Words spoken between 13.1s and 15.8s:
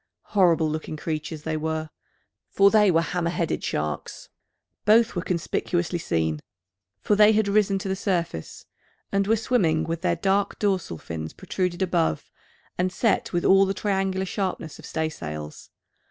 with all the triangular sharpness of staysails.